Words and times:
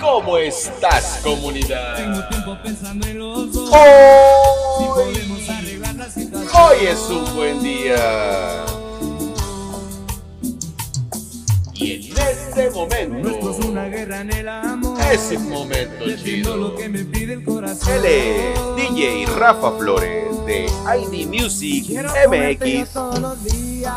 ¿Cómo 0.00 0.38
estás, 0.38 1.20
comunidad? 1.22 1.96
Tengo 1.96 2.28
tiempo 2.28 2.56
pensando 2.62 3.06
en 3.06 3.18
los 3.18 3.52
dos. 3.52 3.70
Hoy, 3.72 4.88
hoy 6.52 6.86
es 6.86 7.00
un 7.10 7.34
buen 7.36 7.62
día. 7.62 8.64
Y 11.74 11.92
en 11.92 12.00
este 12.18 12.70
Nuestro 13.08 13.50
es 13.50 13.58
una 13.58 13.82
momento, 13.82 13.90
guerra 13.90 14.20
en 14.20 14.32
el 14.32 14.48
amor. 14.48 15.00
es 15.12 15.40
momento 15.40 16.04
Defiendo 16.04 16.56
lo 16.56 16.68
chido. 16.68 16.76
que 16.76 16.88
me 16.88 17.04
pide 17.04 17.32
el 17.34 17.44
corazón. 17.44 17.92
Él 17.94 18.04
es 18.04 18.58
DJ 18.76 19.26
Rafa 19.36 19.72
Flores 19.78 20.44
de 20.46 20.66
ID 20.66 21.26
Music 21.28 21.86
Quiero 21.86 22.10
MX. 22.28 22.90
todos 22.92 23.18
los 23.20 23.44
días. 23.44 23.94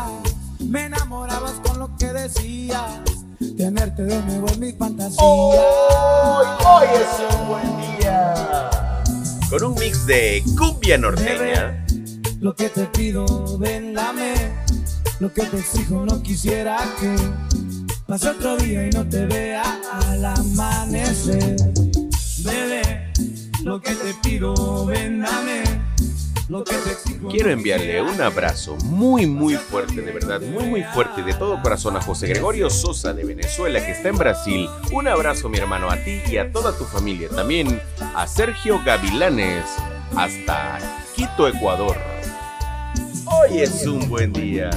Me 0.60 0.84
enamorabas 0.86 1.52
con 1.64 1.78
lo 1.78 1.96
que 1.96 2.06
decías. 2.06 2.82
Tenerte 3.38 4.02
de 4.02 4.20
nuevo 4.22 4.48
en 4.48 4.60
mi 4.60 4.72
fantasía. 4.72 5.22
Hoy, 5.22 6.46
hoy 6.66 6.86
es 6.92 7.34
un 7.36 7.48
buen 7.48 7.98
día. 7.98 8.70
Con 9.48 9.62
un 9.62 9.74
mix 9.74 10.06
de 10.06 10.42
cumbia 10.56 10.98
norteña. 10.98 11.86
Lo 12.40 12.56
que 12.56 12.68
te 12.68 12.86
pido, 12.86 13.58
ven. 13.58 13.94
Lo 15.20 15.32
que 15.32 15.42
te 15.46 15.58
exijo, 15.58 16.04
no 16.04 16.20
quisiera 16.20 16.78
que 17.00 17.14
pase 18.08 18.28
otro 18.30 18.56
día 18.56 18.88
y 18.88 18.90
no 18.90 19.08
te 19.08 19.26
vea 19.26 19.80
al 19.92 20.24
amanecer. 20.24 21.54
Bebé, 22.42 23.12
lo 23.62 23.80
que 23.80 23.94
te 23.94 24.14
pido, 24.14 24.84
ven. 24.86 25.24
Quiero 27.30 27.50
enviarle 27.50 28.00
un 28.00 28.20
abrazo 28.22 28.76
muy 28.84 29.26
muy 29.26 29.56
fuerte, 29.56 30.00
de 30.00 30.12
verdad, 30.12 30.40
muy 30.40 30.64
muy 30.64 30.82
fuerte 30.82 31.22
de 31.22 31.34
todo 31.34 31.60
corazón 31.60 31.96
a 31.98 32.00
José 32.00 32.26
Gregorio 32.26 32.70
Sosa 32.70 33.12
de 33.12 33.22
Venezuela 33.24 33.84
que 33.84 33.92
está 33.92 34.08
en 34.08 34.16
Brasil. 34.16 34.68
Un 34.90 35.08
abrazo 35.08 35.50
mi 35.50 35.58
hermano 35.58 35.90
a 35.90 35.96
ti 35.98 36.22
y 36.26 36.38
a 36.38 36.50
toda 36.50 36.76
tu 36.76 36.84
familia. 36.84 37.28
También 37.28 37.82
a 38.14 38.26
Sergio 38.26 38.80
Gavilanes 38.82 39.64
hasta 40.16 40.78
Quito, 41.14 41.48
Ecuador. 41.48 41.98
Hoy 43.26 43.58
es 43.58 43.86
un 43.86 44.08
buen 44.08 44.32
día. 44.32 44.70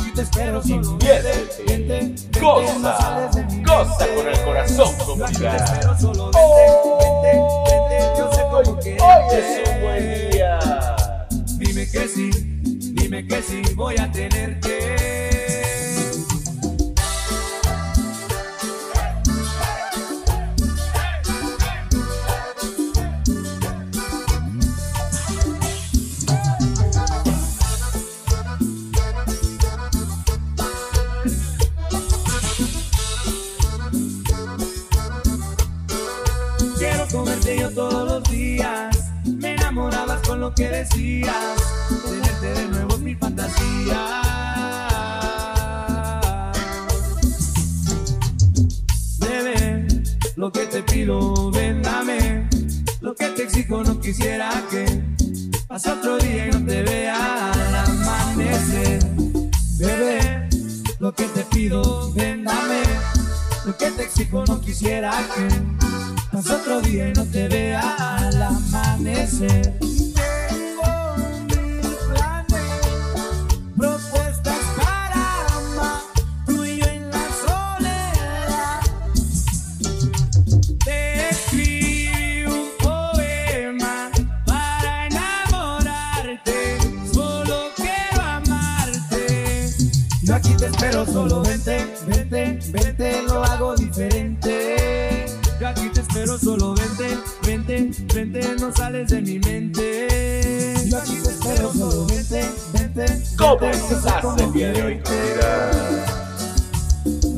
Aquí 0.00 0.10
te 0.12 0.22
espero 0.22 0.62
solo 0.62 0.96
Diviértete. 0.98 1.64
vente, 1.66 2.40
Goza, 2.40 3.30
goza 3.66 4.06
con 4.14 4.26
el 4.28 4.40
corazón, 4.44 4.76
Yo 4.76 4.84
aquí 4.84 4.96
te 4.98 5.04
comunidad. 5.04 5.54
espero, 5.56 5.98
solo 5.98 6.30
vente, 6.32 7.06
vente, 7.22 7.70
vente. 7.70 8.18
Yo 8.18 8.32
sé 8.32 8.42
cómo 8.50 8.78
quererte. 8.80 9.04
Hoy 9.04 9.38
es 9.38 9.68
un 9.68 9.80
buen 9.82 10.30
día. 10.30 10.58
Dime 11.58 11.90
que 11.90 12.08
sí, 12.08 12.30
dime 12.94 13.26
que 13.26 13.42
sí, 13.42 13.62
voy 13.74 13.96
a 13.98 14.10
tenerte. 14.10 15.19
Que 40.60 40.68
decías. 40.68 41.56
Tenerte 42.04 42.52
de 42.52 42.68
nuevo 42.68 42.94
es 42.94 43.00
mi 43.00 43.14
fantasía. 43.14 44.00
Bebé, 49.18 49.86
lo 50.36 50.52
que 50.52 50.66
te 50.66 50.82
pido, 50.82 51.50
ven, 51.50 51.80
dame. 51.80 52.46
Lo 53.00 53.14
que 53.14 53.28
te 53.28 53.44
exijo, 53.44 53.82
no 53.82 53.98
quisiera 54.00 54.50
que 54.70 54.84
pase 55.66 55.90
otro 55.92 56.18
día 56.18 56.48
y 56.48 56.50
no 56.50 56.66
te 56.66 56.82
vea 56.82 57.52
al 57.52 57.74
amanecer. 57.76 59.02
Bebé, 59.78 60.48
lo 60.98 61.14
que 61.14 61.24
te 61.24 61.42
pido, 61.44 62.12
ven, 62.12 62.44
dame. 62.44 62.82
Lo 63.64 63.74
que 63.78 63.90
te 63.92 64.02
exijo, 64.02 64.44
no 64.46 64.60
quisiera 64.60 65.12
que 65.34 65.59
solo 91.12 91.42
vente, 91.42 91.86
vente, 92.06 92.58
vente, 92.70 93.22
lo 93.22 93.44
hago 93.44 93.74
diferente. 93.74 95.26
Yo 95.60 95.68
aquí 95.68 95.88
te 95.88 96.00
espero, 96.00 96.38
solo 96.38 96.74
vente, 96.74 97.18
vente, 97.46 97.90
vente, 98.14 98.54
no 98.58 98.74
sales 98.74 99.10
de 99.10 99.20
mi 99.20 99.38
mente. 99.38 100.74
Yo 100.86 100.98
aquí 100.98 101.18
te 101.22 101.30
espero, 101.30 101.72
solo 101.72 102.06
vente, 102.06 102.48
vente. 102.72 103.22
¿Cómo 103.36 103.58
vente, 103.58 103.78
sé 103.78 103.94
estás 103.94 104.22
cómo 104.22 104.36
el 104.38 104.52
día 104.52 104.72
de 104.72 104.82
hoy, 104.82 105.02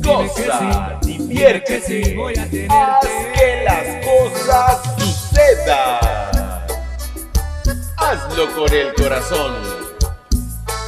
Goza, 0.03 0.99
sí, 1.01 1.17
que 1.65 1.81
sí, 1.81 2.13
voy 2.13 2.33
a 2.37 2.49
tenerte. 2.49 2.67
haz 2.69 3.07
que 3.33 3.63
las 3.63 4.05
cosas 4.05 4.81
sucedan. 4.97 5.99
Hazlo 7.97 8.53
con 8.53 8.73
el 8.73 8.93
corazón. 8.95 9.53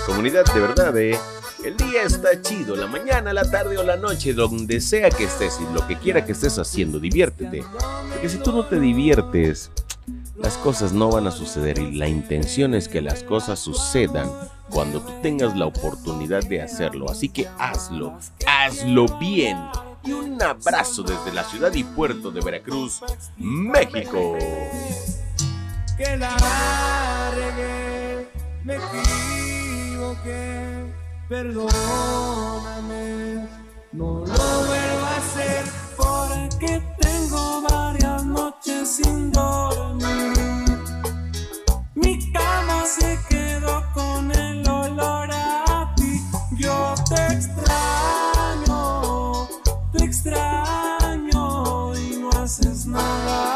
Comunidad, 0.05 0.45
de 0.53 0.59
verdad, 0.59 0.97
eh. 0.97 1.17
El 1.65 1.77
día 1.77 2.03
está 2.03 2.39
chido, 2.43 2.75
la 2.75 2.85
mañana, 2.85 3.33
la 3.33 3.49
tarde 3.49 3.79
o 3.79 3.83
la 3.83 3.97
noche, 3.97 4.35
donde 4.35 4.79
sea 4.79 5.09
que 5.09 5.23
estés 5.23 5.59
y 5.59 5.73
lo 5.73 5.87
que 5.87 5.97
quiera 5.97 6.23
que 6.23 6.33
estés 6.33 6.59
haciendo, 6.59 6.99
diviértete. 6.99 7.63
Porque 8.11 8.29
si 8.29 8.37
tú 8.37 8.51
no 8.51 8.65
te 8.65 8.79
diviertes, 8.79 9.71
las 10.37 10.57
cosas 10.57 10.93
no 10.93 11.09
van 11.09 11.25
a 11.25 11.31
suceder 11.31 11.79
y 11.79 11.93
la 11.93 12.07
intención 12.07 12.75
es 12.75 12.87
que 12.87 13.01
las 13.01 13.23
cosas 13.23 13.57
sucedan 13.57 14.29
cuando 14.69 15.01
tú 15.01 15.11
tengas 15.23 15.57
la 15.57 15.65
oportunidad 15.65 16.43
de 16.43 16.61
hacerlo. 16.61 17.09
Así 17.09 17.29
que 17.29 17.47
hazlo, 17.57 18.15
hazlo 18.45 19.07
bien. 19.17 19.57
Y 20.03 20.11
un 20.11 20.39
abrazo 20.43 21.01
desde 21.01 21.33
la 21.33 21.43
ciudad 21.45 21.73
y 21.73 21.83
puerto 21.83 22.29
de 22.29 22.41
Veracruz, 22.41 23.01
México. 23.37 24.37
que 25.97 26.15
la 26.15 27.31
regué, 27.33 28.27
me 28.63 28.77
perdóname, 31.27 32.97
no 33.91 34.19
lo 34.19 34.25
vuelvo 34.25 35.05
a 35.05 35.17
hacer 35.17 35.65
Porque 35.97 36.81
tengo 36.99 37.61
varias 37.61 38.23
noches 38.25 38.97
sin 38.97 39.31
dormir. 39.31 40.33
Mi 41.95 42.31
cama 42.31 42.85
se 42.85 43.17
quedó 43.29 43.83
con 43.93 44.31
el 44.31 44.67
olor 44.67 45.29
a 45.31 45.93
ti. 45.95 46.21
Yo 46.57 46.93
te 47.09 47.27
extraño, 47.33 48.67
te 49.93 50.03
extraño 50.03 51.95
y 51.95 52.17
no 52.17 52.29
haces 52.31 52.85
nada. 52.85 53.54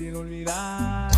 Difícil 0.00 0.16
olvidar. 0.16 1.10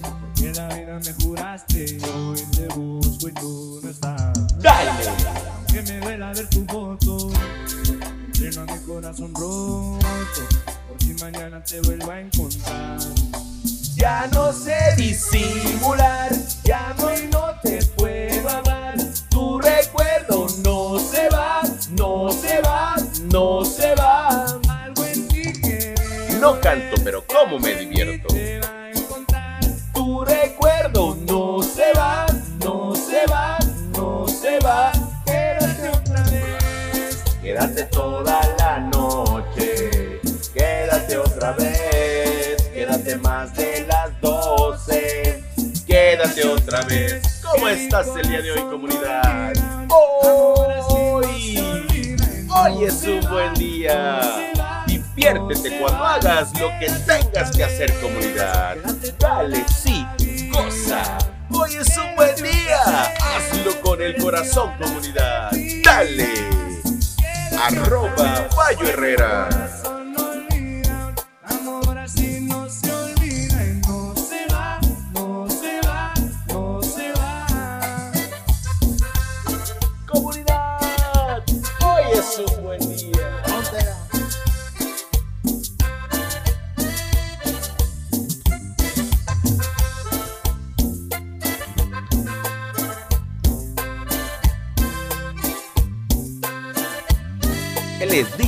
Porque 0.00 0.52
la 0.52 0.68
vida 0.68 1.00
me 1.04 1.12
juraste 1.24 1.98
hoy 2.14 2.40
te 2.56 2.66
busco 2.68 3.28
y 3.28 3.32
tú 3.32 3.80
no 3.82 3.90
estás. 3.90 4.58
Dale. 4.58 4.90
Que 5.70 5.82
me 5.82 6.00
duela 6.00 6.32
ver 6.32 6.48
tu 6.48 6.64
foto, 6.64 7.30
llena 8.32 8.64
mi 8.64 8.78
corazón 8.80 9.34
roto. 9.34 9.98
Por 10.88 11.02
si 11.02 11.14
mañana 11.14 11.62
te 11.62 11.80
vuelvo 11.80 12.10
a 12.10 12.20
encontrar. 12.20 12.98
Ya 13.96 14.28
no 14.32 14.52
sé 14.52 14.76
disimular, 14.96 16.32
ya 16.64 16.94
no 16.98 17.14
y 17.14 17.26
no 17.28 17.44
te 17.62 17.80
No 26.40 26.60
canto, 26.60 26.96
pero 27.02 27.24
cómo 27.26 27.58
me 27.58 27.74
divierto. 27.74 28.28
Tu 29.94 30.24
recuerdo 30.24 31.16
no 31.26 31.62
se 31.62 31.92
va, 31.92 32.26
no 32.62 32.94
se 32.94 33.26
va, 33.26 33.58
no 33.96 34.26
se 34.28 34.58
va. 34.58 34.92
Quédate 35.24 35.88
otra 35.88 36.22
vez. 36.24 37.24
Quédate 37.42 37.84
toda 37.84 38.40
la 38.58 38.80
noche, 38.80 40.20
quédate 40.52 41.18
otra 41.18 41.52
vez, 41.52 42.56
quédate 42.72 43.16
más 43.18 43.54
de 43.54 43.86
las 43.86 44.20
12, 44.20 45.44
quédate 45.86 46.48
otra 46.48 46.82
vez. 46.82 47.42
¿Cómo 47.42 47.68
estás 47.68 48.08
el 48.16 48.28
día 48.28 48.40
de 48.40 48.52
hoy, 48.52 48.62
comunidad? 48.62 49.52
Hoy, 49.88 51.58
hoy 52.48 52.84
es 52.84 53.02
un 53.04 53.20
buen 53.30 53.54
día. 53.54 54.43
Diviértete 55.24 55.78
cuando 55.78 56.04
hagas 56.04 56.52
lo 56.60 56.68
que 56.78 56.86
tengas 57.06 57.50
que 57.56 57.64
hacer, 57.64 57.90
comunidad. 57.98 58.76
Dale, 59.18 59.64
sí, 59.68 60.06
goza. 60.52 61.16
Hoy 61.50 61.76
es 61.76 61.96
un 61.96 62.14
buen 62.14 62.36
día. 62.36 62.82
Hazlo 63.22 63.80
con 63.80 64.02
el 64.02 64.18
corazón, 64.18 64.74
comunidad. 64.78 65.50
Dale. 65.82 66.28
Arroba 67.58 68.50
Fallo 68.54 68.86
Herrera. 68.86 69.48
Comunidad, 80.06 81.42
hoy 81.80 82.02
es 82.12 82.38
un 82.46 82.62
buen 82.62 82.80
día. 82.94 83.13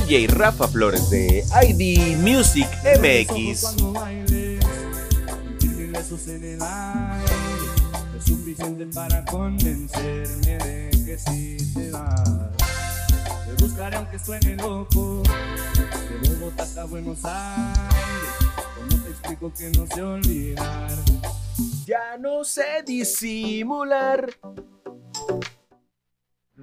DJ 0.07 0.27
Rafa 0.27 0.69
Flores 0.69 1.09
de 1.09 1.43
ID 1.67 2.15
Music 2.19 2.65
MX. 3.01 3.75
Es 8.15 8.23
suficiente 8.23 8.85
para 8.95 9.25
convencerme 9.25 10.57
de 10.59 10.91
que 11.05 11.17
si 11.17 11.57
te 11.73 11.91
vas. 11.91 12.23
Te 13.45 13.61
buscaré 13.61 13.97
aunque 13.97 14.17
suene 14.17 14.55
loco, 14.55 15.23
de 16.21 16.29
Bogotá 16.29 16.63
hasta 16.63 16.85
Buenos 16.85 17.19
Aires. 17.25 17.81
¿Cómo 18.77 19.03
te 19.03 19.09
explico 19.09 19.53
que 19.57 19.69
no 19.77 19.87
sé 19.87 20.01
olvidar? 20.01 20.91
Ya 21.85 22.17
no 22.17 22.45
sé 22.45 22.81
disimular. 22.85 24.29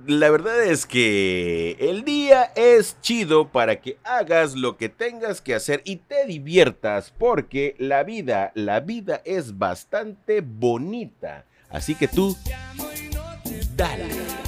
La 0.07 0.31
verdad 0.31 0.63
es 0.65 0.85
que 0.85 1.77
el 1.81 2.05
día 2.05 2.53
es 2.57 3.01
chido 3.01 3.49
para 3.49 3.81
que 3.81 3.97
hagas 4.05 4.55
lo 4.55 4.77
que 4.77 4.91
tengas 4.91 5.41
que 5.41 5.55
hacer 5.55 5.81
y 5.85 5.97
te 5.97 6.27
diviertas 6.27 7.13
porque 7.17 7.75
la 7.79 8.03
vida, 8.03 8.53
la 8.55 8.81
vida 8.81 9.23
es 9.25 9.57
bastante 9.57 10.43
bonita. 10.43 11.47
Así 11.71 11.95
que 11.95 12.09
tú, 12.09 12.37
dale. 13.77 14.44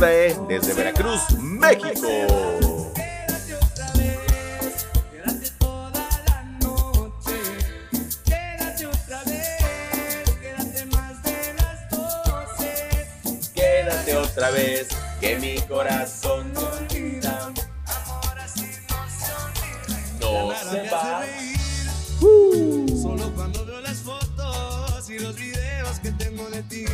Eh, 0.00 0.34
desde 0.48 0.72
Veracruz, 0.72 1.20
México. 1.38 2.08
Quédate 2.94 3.54
otra 3.54 3.92
vez, 3.92 4.86
quédate 5.12 5.50
toda 5.58 6.08
la 6.26 6.42
noche. 6.60 7.36
Quédate 8.24 8.86
otra 8.86 9.22
vez, 9.24 9.58
quédate 10.40 10.86
más 10.86 11.22
de 11.22 11.52
las 11.54 11.90
doce. 11.90 13.06
Quédate 13.54 14.16
otra 14.16 14.50
vez, 14.50 14.88
que 15.20 15.36
mi 15.36 15.60
corazón 15.60 16.52
No 16.54 16.62
no 20.48 20.54
se 20.54 20.88
va. 20.90 21.11
Que 26.02 26.10
tengo 26.12 26.50
de 26.50 26.62
ti. 26.64 26.84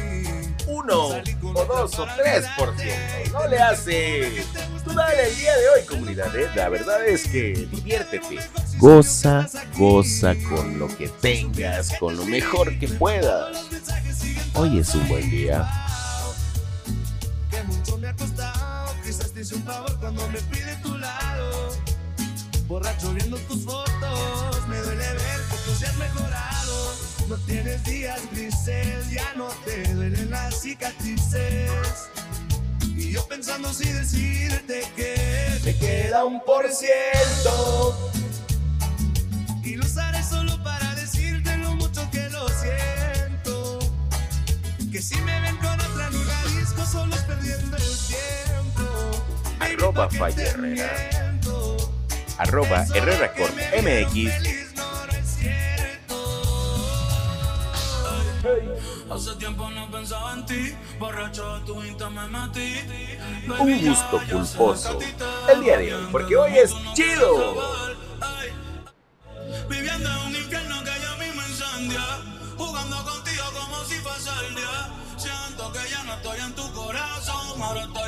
Uno 0.67 1.09
o 1.55 1.65
dos 1.65 1.99
o 1.99 2.07
tres 2.17 2.45
por 2.57 2.77
ciento. 2.77 3.33
No 3.33 3.49
le 3.49 3.59
hace. 3.59 4.45
Tú 4.85 4.93
dale 4.93 5.29
el 5.29 5.37
día 5.37 5.57
de 5.57 5.69
hoy, 5.71 5.87
comunidad. 5.87 6.37
¿eh? 6.37 6.49
La 6.55 6.69
verdad 6.69 7.07
es 7.07 7.27
que 7.27 7.53
diviértete. 7.71 8.39
Goza, 8.79 9.49
goza 9.77 10.35
con 10.49 10.79
lo 10.79 10.89
que 10.89 11.09
tengas, 11.09 11.93
con 11.99 12.17
lo 12.17 12.25
mejor 12.27 12.79
que 12.79 12.89
puedas. 12.89 13.57
Hoy 14.55 14.79
es 14.79 14.95
un 14.95 15.09
buen 15.09 15.31
día. 15.31 15.69
que 17.51 17.63
mucho 17.65 17.97
me 17.97 18.09
ha 18.09 18.15
costado. 18.15 18.95
Quizás 19.05 19.33
te 19.33 19.41
hice 19.41 19.55
un 19.55 19.65
favor 19.65 19.99
cuando 19.99 20.29
me 20.29 20.39
pide 20.43 20.77
tu 20.83 20.97
lado. 20.99 21.71
Borracho 22.69 23.15
viendo 23.15 23.39
tus 23.39 23.65
fotos, 23.65 24.69
me 24.69 24.77
duele 24.77 25.03
ver 25.03 25.41
que 25.51 25.57
tú 25.65 25.75
seas 25.75 25.97
mejorado. 25.97 26.95
No 27.27 27.37
tienes 27.47 27.83
días 27.85 28.21
grises, 28.31 29.11
ya 29.11 29.33
no 29.37 29.49
te 29.65 29.95
duelen 29.95 30.31
las 30.31 30.61
cicatrices. 30.61 31.71
Y 32.95 33.13
yo 33.13 33.27
pensando 33.27 33.73
si 33.73 33.91
decirte 33.91 34.83
que 34.95 35.61
Me 35.65 35.77
queda 35.79 36.27
un 36.27 36.45
por 36.45 36.69
ciento. 36.71 38.11
y 39.65 39.77
lo 39.77 39.87
usaré 39.87 40.23
solo 40.23 40.63
para 40.63 40.95
decirte 40.95 41.57
lo 41.57 41.75
mucho 41.75 42.07
que 42.11 42.29
lo 42.29 42.47
siento. 42.51 43.79
Que 44.93 45.01
si 45.01 45.17
me 45.23 45.41
ven 45.41 45.57
con 45.57 45.73
otra 45.73 46.11
un 46.11 46.61
disco 46.61 46.85
solo 46.85 47.15
es 47.15 47.23
perdiendo 47.23 47.79
el 47.79 47.99
tiempo. 48.09 49.25
Arroba 49.59 50.09
¿pa' 50.11 50.31
Arroba 52.39 52.87
Herrera 52.95 53.33
con 53.35 53.51
MX. 53.55 54.59
Tu. 62.55 62.63
Un 63.61 63.87
gusto 63.87 64.21
culposo. 64.31 64.99
El 65.53 65.63
día 65.63 65.79
de 65.79 65.95
hoy, 65.95 66.09
porque 66.13 66.37
hoy 66.37 66.59
es 66.59 66.73
chido. 66.95 67.57
Viviendo 69.69 70.09
en 70.09 70.17
un 70.19 70.37
infierno 70.37 70.85
que 70.85 70.91
yo 71.03 71.17
mismo 71.19 71.43
incendia. 71.43 72.05
Jugando 72.57 73.05
contigo 73.05 73.45
como 73.59 73.85
si 73.85 73.97
fuese 73.97 74.31
el 74.47 74.55
día. 74.55 74.89
Siento 75.17 75.73
que 75.73 75.91
ya 75.91 76.05
no 76.05 76.19
Ahora 76.19 76.23
estoy 76.23 76.41
en 76.41 76.55
tus 76.55 76.71
pies, 76.71 78.08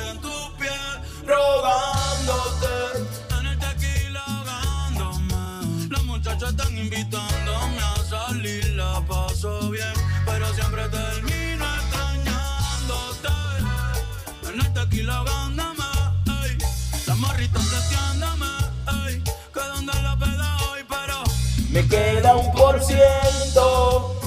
ciento. 22.91 24.19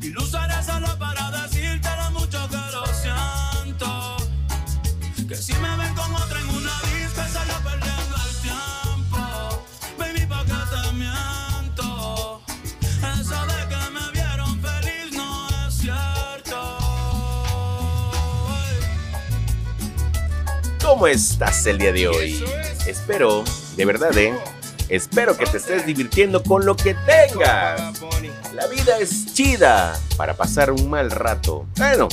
Y 0.00 0.08
lo 0.10 0.22
usaré 0.22 0.62
solo 0.64 0.98
para 0.98 1.30
decirte 1.42 1.88
lo 1.96 2.10
mucho 2.18 2.48
que 2.48 2.56
lo 2.56 2.84
siento. 2.86 4.16
Que 5.28 5.36
si 5.36 5.52
me 5.54 5.76
ven 5.76 5.94
con 5.94 6.14
otra 6.14 6.40
en 6.40 6.48
una 6.48 6.72
disco, 6.92 7.22
solo 7.32 7.54
perdiendo 7.62 8.16
el 8.26 8.34
tiempo. 8.42 9.18
Baby, 9.98 10.26
¿pa' 10.26 10.44
qué 10.44 10.60
te 10.72 10.92
miento? 10.92 12.42
Eso 13.20 13.46
de 13.46 13.60
que 13.68 13.90
me 13.90 14.10
vieron 14.12 14.60
feliz 14.60 15.12
no 15.12 15.48
es 15.68 15.74
cierto. 15.74 16.58
¿Cómo 20.82 21.06
estás 21.06 21.66
el 21.66 21.78
día 21.78 21.92
de 21.92 22.08
hoy? 22.08 22.44
Espero, 22.86 23.44
de 23.76 23.84
verdad, 23.84 24.16
¿eh? 24.18 24.34
Espero 24.90 25.36
que 25.36 25.46
te 25.46 25.58
estés 25.58 25.86
divirtiendo 25.86 26.42
con 26.42 26.66
lo 26.66 26.76
que 26.76 26.96
tengas. 27.06 28.02
La 28.52 28.66
vida 28.66 28.98
es 28.98 29.32
chida 29.32 29.96
para 30.16 30.34
pasar 30.34 30.72
un 30.72 30.90
mal 30.90 31.12
rato. 31.12 31.64
Bueno, 31.76 32.08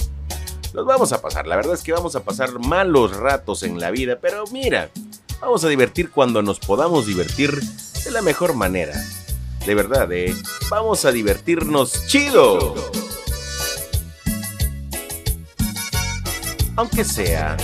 los 0.74 0.86
vamos 0.86 1.12
a 1.12 1.20
pasar. 1.20 1.48
La 1.48 1.56
verdad 1.56 1.74
es 1.74 1.82
que 1.82 1.92
vamos 1.92 2.16
a 2.16 2.24
pasar 2.24 2.60
malos 2.60 3.18
ratos 3.18 3.64
en 3.64 3.80
la 3.80 3.90
vida, 3.90 4.20
pero 4.22 4.44
mira, 4.52 4.92
vamos 5.42 5.64
a 5.64 5.70
divertir 5.70 6.12
cuando 6.12 6.44
nos 6.44 6.60
podamos 6.60 7.08
divertir 7.08 7.60
de 8.06 8.12
la 8.12 8.22
mejor 8.22 8.54
manera. 8.54 8.94
De 9.66 9.74
verdad, 9.74 10.12
¿eh? 10.12 10.36
Vamos 10.70 11.04
a 11.06 11.12
divertirnos 11.12 12.06
chido. 12.06 12.76
Aunque 16.76 17.04
sea 17.04 17.58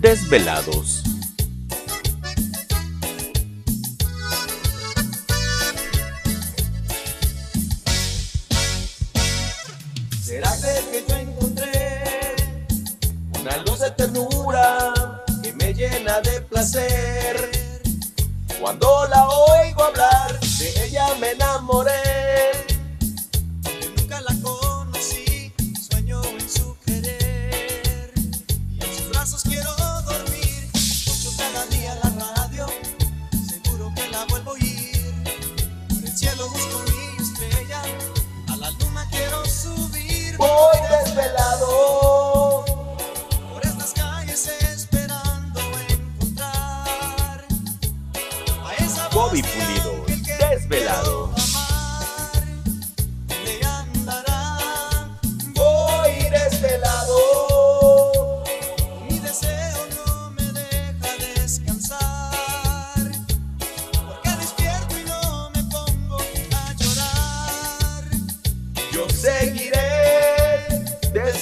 desvelados. 0.00 1.03
Ternura 14.04 14.92
que 15.42 15.52
me 15.54 15.72
llena 15.72 16.20
de 16.20 16.40
placer? 16.42 17.50
Cuando 18.60 19.06
la 19.08 19.28
oigo 19.28 19.84
hablar, 19.84 20.38
de 20.58 20.84
ella 20.84 21.14
me 21.20 21.30
enamoré. 21.30 22.03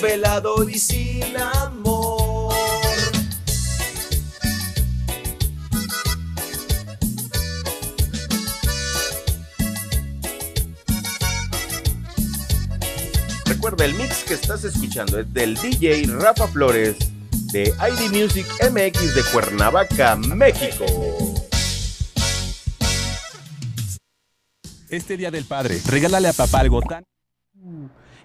Desvelado 0.03 0.69
y 0.69 0.79
sin 0.79 1.37
amor. 1.37 2.53
Recuerda, 13.47 13.85
el 13.85 13.95
mix 13.95 14.25
que 14.25 14.35
estás 14.35 14.65
escuchando 14.65 15.21
es 15.21 15.33
del 15.33 15.55
DJ 15.55 16.07
Rafa 16.19 16.49
Flores 16.49 16.97
de 17.53 17.69
ID 17.69 18.11
Music 18.11 18.47
MX 18.61 19.15
de 19.15 19.23
Cuernavaca, 19.33 20.17
México. 20.17 20.85
Este 24.89 25.17
día 25.17 25.31
del 25.31 25.45
padre, 25.45 25.81
regálale 25.87 26.29
a 26.29 26.33
papá 26.33 26.61
algo 26.61 26.83
tan. 26.83 27.05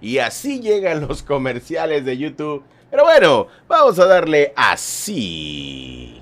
Y 0.02 0.20
así 0.20 0.60
llegan 0.60 1.08
los 1.08 1.24
comerciales 1.24 2.06
de 2.06 2.18
YouTube. 2.18 2.64
Pero 2.90 3.04
bueno, 3.04 3.48
vamos 3.68 4.00
a 4.00 4.06
darle 4.06 4.54
así. 4.56 6.22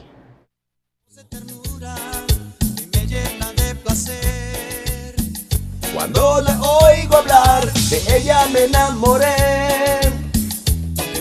Cuando 5.93 6.41
la 6.41 6.59
oigo 6.61 7.15
hablar, 7.15 7.71
de 7.71 8.17
ella 8.17 8.45
me 8.51 8.65
enamoré. 8.65 9.99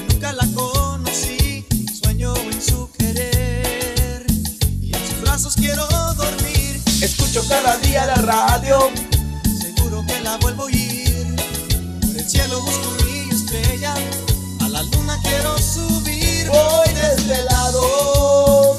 Nunca 0.08 0.32
la 0.32 0.46
conocí, 0.54 1.64
sueño 2.02 2.34
en 2.37 2.61
su 2.61 2.90
querer. 2.99 4.26
Y 4.80 4.92
en 4.94 5.06
sus 5.06 5.20
brazos 5.23 5.54
quiero 5.54 5.87
dormir. 6.14 6.80
Escucho 7.00 7.46
cada 7.49 7.76
día 7.78 8.06
la 8.06 8.16
radio, 8.16 8.90
seguro 9.61 10.04
que 10.06 10.20
la 10.23 10.38
vuelvo. 10.38 10.73
Estrella, 13.30 13.94
a 14.61 14.68
la 14.68 14.82
luna 14.82 15.18
quiero 15.23 15.58
subir. 15.58 16.49
Voy 16.49 16.94
lado. 17.50 18.76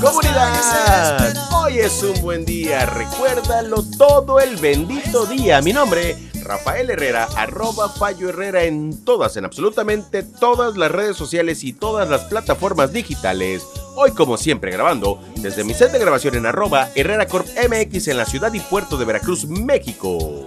Comunidad, 0.00 1.34
hoy 1.52 1.78
es 1.78 2.02
un 2.02 2.20
buen 2.22 2.44
día, 2.44 2.86
recuérdalo 2.86 3.82
todo 3.96 4.38
el 4.38 4.56
bendito 4.56 5.26
día. 5.26 5.60
Mi 5.60 5.72
nombre, 5.72 6.16
Rafael 6.42 6.90
Herrera, 6.90 7.26
arroba 7.36 7.88
Fallo 7.88 8.28
Herrera 8.28 8.64
en 8.64 9.04
todas, 9.04 9.36
en 9.36 9.44
absolutamente 9.44 10.22
todas 10.22 10.76
las 10.76 10.90
redes 10.90 11.16
sociales 11.16 11.64
y 11.64 11.72
todas 11.72 12.08
las 12.08 12.24
plataformas 12.24 12.92
digitales. 12.92 13.64
Hoy 13.96 14.12
como 14.12 14.36
siempre 14.36 14.70
grabando 14.70 15.20
desde 15.36 15.64
mi 15.64 15.74
set 15.74 15.90
de 15.90 15.98
grabación 15.98 16.36
en 16.36 16.46
arroba 16.46 16.90
Herrera 16.94 17.26
Corp 17.26 17.46
MX 17.48 18.08
en 18.08 18.18
la 18.18 18.26
ciudad 18.26 18.52
y 18.52 18.60
puerto 18.60 18.98
de 18.98 19.04
Veracruz, 19.04 19.46
México. 19.46 20.46